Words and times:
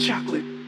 chocolate. 0.00 0.59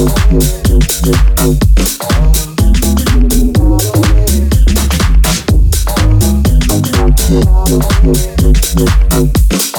Thank 0.00 0.32
you. 9.52 9.69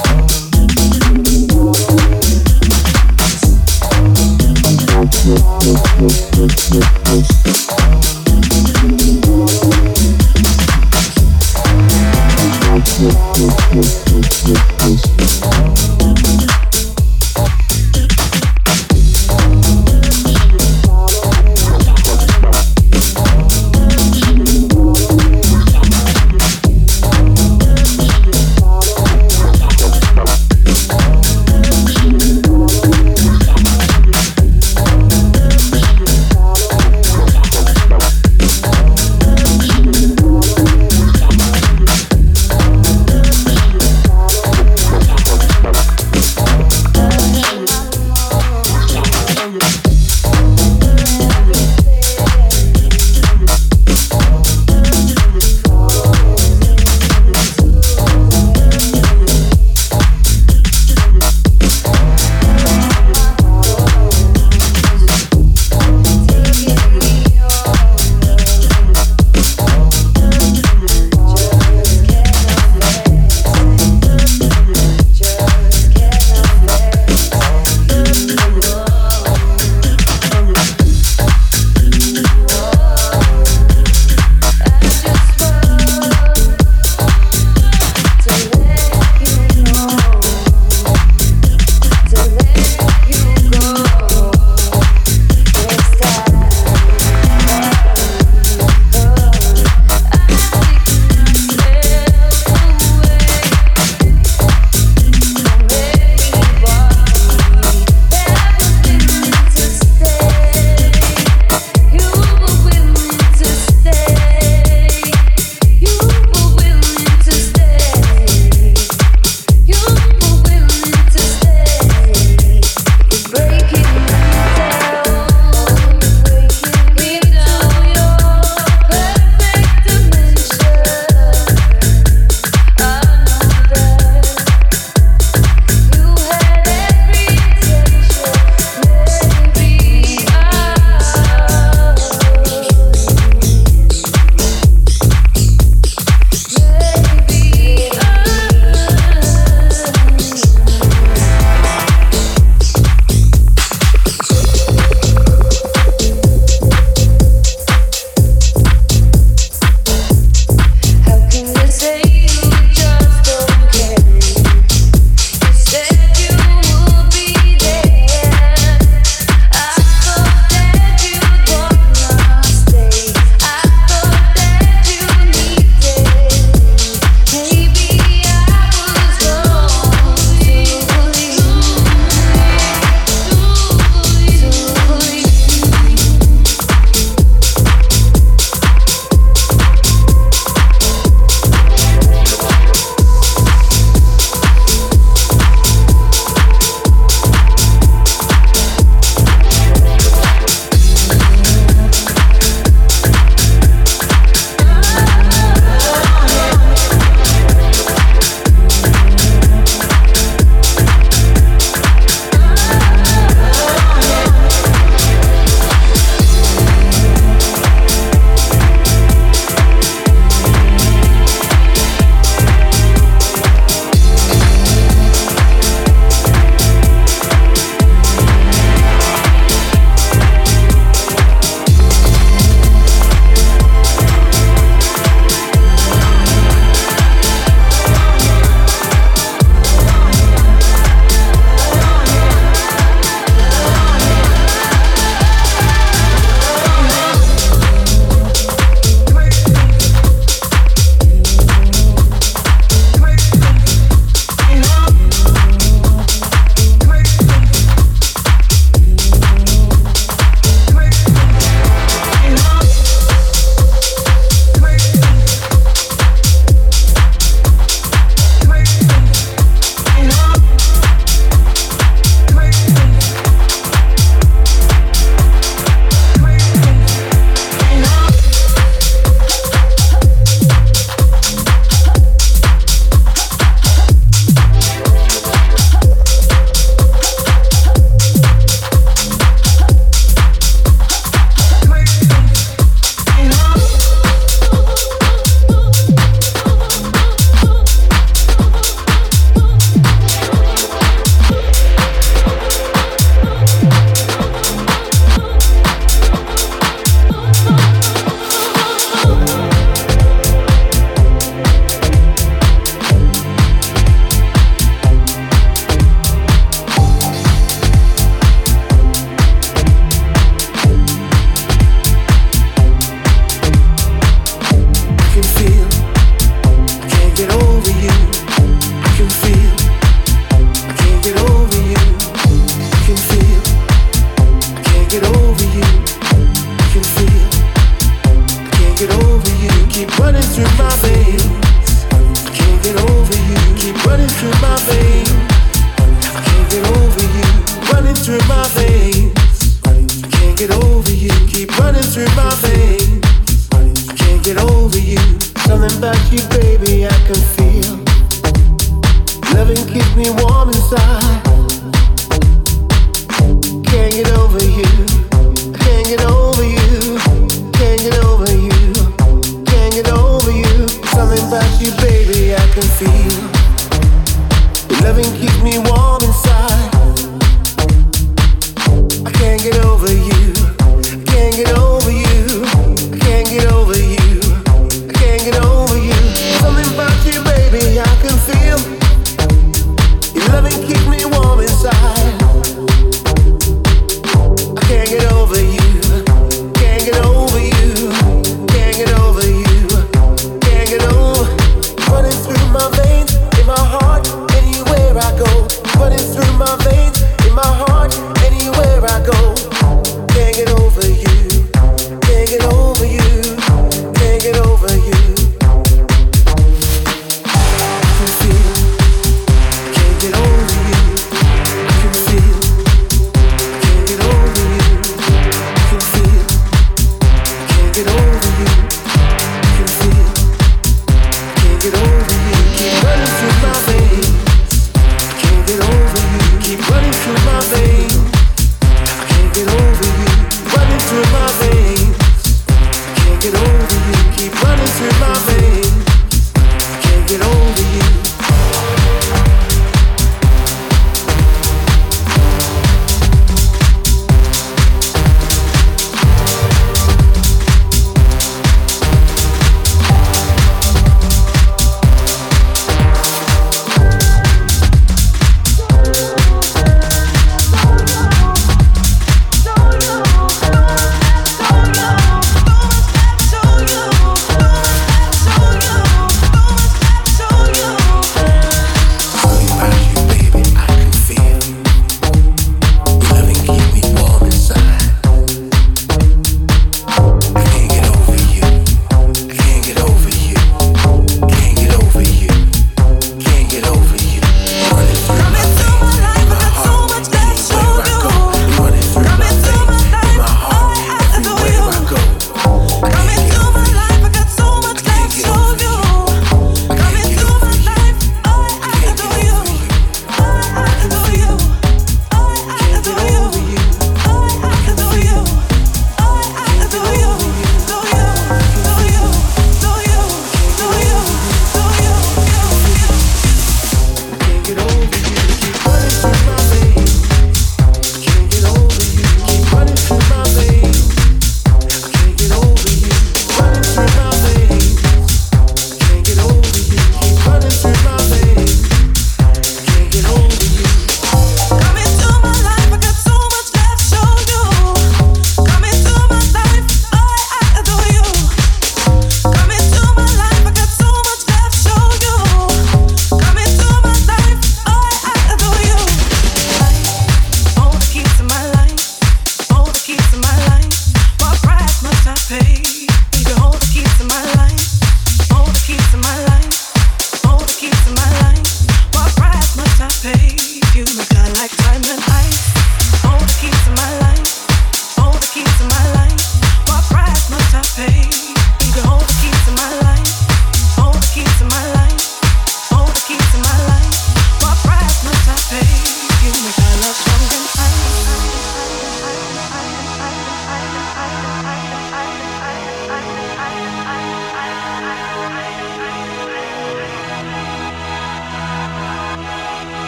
In 395.51 395.80